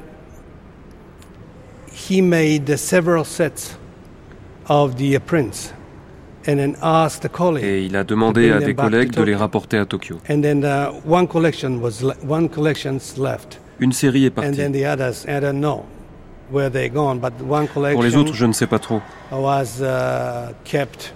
[1.92, 3.78] he made several sets
[4.68, 5.74] of the prints.
[6.48, 10.18] Et il a demandé à des collègues de les rapporter à Tokyo.
[10.30, 10.66] And then
[11.06, 13.60] one collection was one collection's left.
[13.80, 14.62] Une série est partie.
[16.52, 19.02] Pour les autres, je ne sais pas trop.
[19.32, 19.82] Was
[20.64, 21.14] kept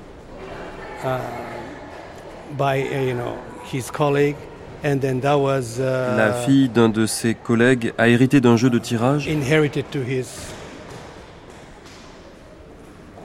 [2.57, 3.35] by you know
[3.71, 4.37] his colleague,
[4.83, 5.79] and then that was.
[5.79, 9.27] La fille d'un de ses collègues a hérité d'un jeu de tirage.
[9.27, 10.25] Inherited to his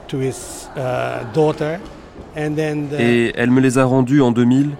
[2.99, 4.71] Et elle me les a rendus en 2000.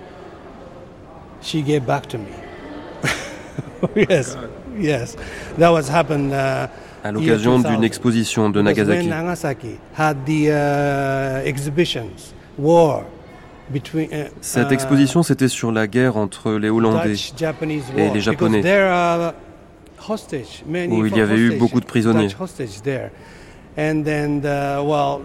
[1.41, 2.25] She gave back to me.
[4.09, 4.37] yes,
[4.79, 5.15] yes.
[5.57, 6.31] That was happened.
[6.31, 6.67] Uh,
[7.03, 9.07] à l'occasion d'une exposition de Nagasaki.
[9.07, 13.03] Nagasaki had the uh, exhibitions, war
[13.69, 14.09] between.
[14.11, 17.15] Uh, Cette exposition, c'était sur la guerre entre les Hollandais
[17.97, 18.61] et les Japonais,
[20.89, 22.29] où il y avait eu beaucoup de prisonniers.
[23.77, 25.21] And then, uh, well,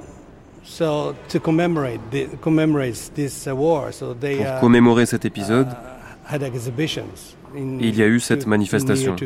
[0.65, 5.69] so to commemorate, the, commemorate this uh, war, so they, Pour commémorer cet épisode,
[6.25, 9.17] had exhibitions il y a eu cette manifestation.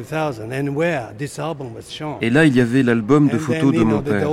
[2.20, 4.26] Et là, il y avait l'album de photos de mon père.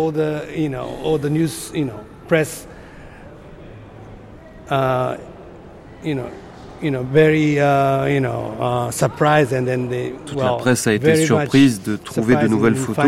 [10.26, 13.06] Toute la presse a été surprise de trouver de nouvelles photos.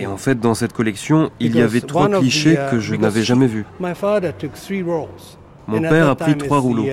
[0.00, 3.22] Et en fait, dans cette collection, il y avait trois clichés uh, que je n'avais
[3.22, 3.64] jamais vus.
[5.66, 6.86] Mon père a pris trois rouleaux.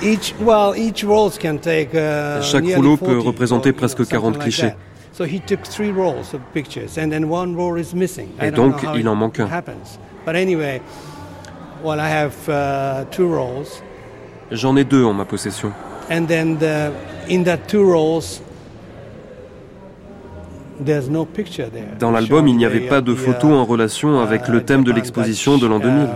[0.00, 0.16] Uh, uh,
[0.46, 4.66] uh, uh, uh, uh, Chaque rouleau peut représenter presque 40 clichés.
[4.66, 4.76] Like
[5.14, 8.28] so he took three rolls of pictures and then one roll is missing.
[8.42, 9.46] Et donc il en manque un.
[9.46, 10.80] Uh.
[14.50, 15.72] J'en ai deux en ma possession.
[16.10, 16.90] And then the,
[17.30, 18.42] in that two rolls,
[20.84, 21.96] there's no picture there.
[21.98, 25.56] Dans l'album, il n'y avait pas de photo en relation avec le thème de l'exposition
[25.58, 26.08] de l'an 2000.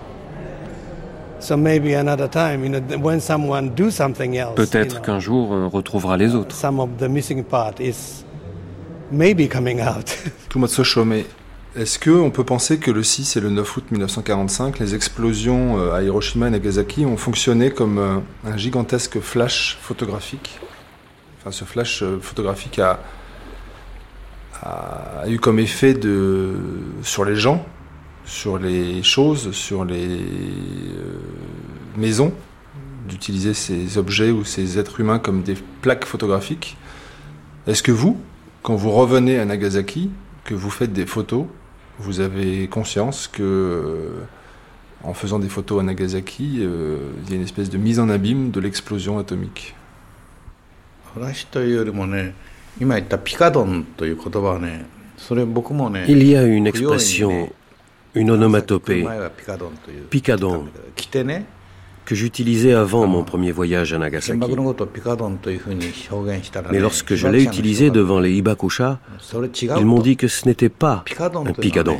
[4.55, 6.55] Peut-être qu'un jour on retrouvera les autres.
[6.55, 8.25] Some of the missing part is
[9.11, 10.17] maybe coming out.
[11.05, 11.25] mais
[11.75, 15.93] est-ce qu'on peut penser que le 6 et le 9 août 1945, les explosions euh,
[15.93, 20.59] à Hiroshima et Nagasaki ont fonctionné comme euh, un gigantesque flash photographique?
[21.39, 22.99] Enfin, ce flash euh, photographique a,
[25.27, 25.97] eu comme effet
[27.03, 27.65] sur les gens
[28.27, 31.19] sur les choses, sur les euh,
[31.95, 32.33] maisons,
[33.07, 36.77] d'utiliser ces objets ou ces êtres humains comme des plaques photographiques.
[37.65, 38.19] Est-ce que vous,
[38.63, 40.11] quand vous revenez à Nagasaki,
[40.43, 41.45] que vous faites des photos,
[41.99, 44.09] vous avez conscience que euh,
[45.03, 48.51] en faisant des photos à Nagasaki, il y a une espèce de mise en abîme
[48.51, 49.76] de l'explosion atomique?
[56.07, 57.49] Il y a une expression
[58.15, 59.05] une onomatopée,
[60.09, 60.65] picadon,
[62.05, 64.39] que j'utilisais avant mon premier voyage à Nagasaki.
[66.71, 68.99] Mais lorsque je l'ai utilisé devant les Hibakusha,
[69.77, 71.03] ils m'ont dit que ce n'était pas
[71.33, 71.99] un picadon.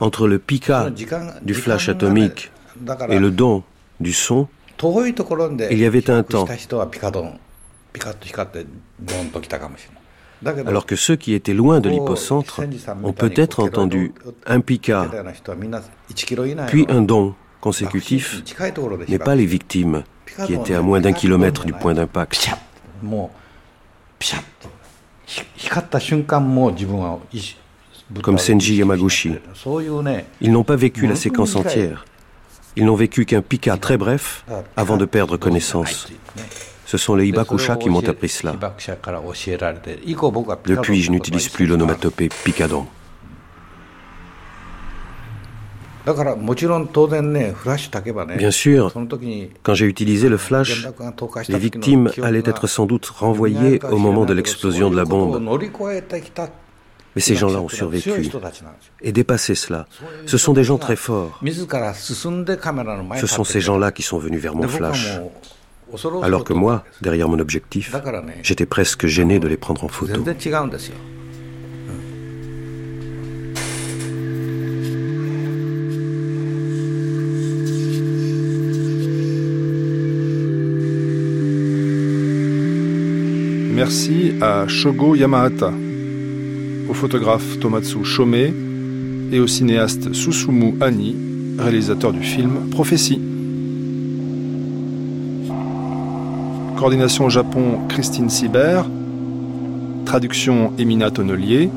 [0.00, 0.90] Entre le pica
[1.42, 2.50] du flash atomique
[3.08, 3.62] et le don
[4.00, 4.48] du son,
[4.82, 6.46] il y avait un temps.
[10.66, 12.60] Alors que ceux qui étaient loin de l'hypocentre
[13.02, 14.12] ont peut-être entendu
[14.46, 15.10] un pica,
[16.66, 18.42] puis un don, consécutif,
[19.08, 20.04] mais pas les victimes,
[20.44, 22.50] qui étaient à moins d'un kilomètre du point d'impact.
[28.22, 29.32] Comme Senji Yamaguchi.
[30.40, 32.04] Ils n'ont pas vécu la séquence entière.
[32.76, 34.44] Ils n'ont vécu qu'un pika très bref
[34.76, 36.08] avant de perdre connaissance.
[36.84, 38.54] Ce sont les Hibakusha qui m'ont appris cela.
[40.66, 42.86] Depuis, je n'utilise plus l'onomatopée picadon.
[48.38, 48.94] Bien sûr,
[49.64, 50.86] quand j'ai utilisé le flash,
[51.48, 55.42] les victimes allaient être sans doute renvoyées au moment de l'explosion de la bombe.
[57.16, 58.30] Mais ces gens-là ont survécu
[59.00, 59.86] et dépassé cela.
[60.26, 61.40] Ce sont des gens très forts.
[61.42, 65.18] Ce sont ces gens-là qui sont venus vers mon flash.
[66.22, 67.94] Alors que moi, derrière mon objectif,
[68.42, 70.22] j'étais presque gêné de les prendre en photo.
[83.76, 85.72] Merci à Shogo Yamahata,
[86.88, 88.34] au photographe Tomatsu Shome
[89.32, 91.16] et au cinéaste Susumu Ani,
[91.58, 93.20] réalisateur du film Prophétie.
[96.76, 98.86] Coordination au Japon Christine Sibert.
[100.04, 101.70] Traduction Emina Tonnelier.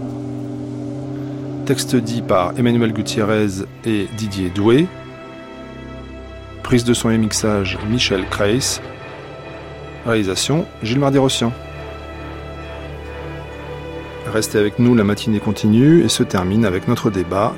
[1.65, 4.87] Texte dit par Emmanuel Gutiérrez et Didier Doué.
[6.63, 8.81] Prise de son et mixage Michel Kreis.
[10.05, 11.51] Réalisation Gilles Mardi-Rossian.
[14.31, 17.55] Restez avec nous, la matinée continue et se termine avec notre débat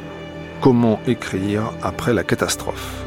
[0.61, 3.00] Comment écrire après la catastrophe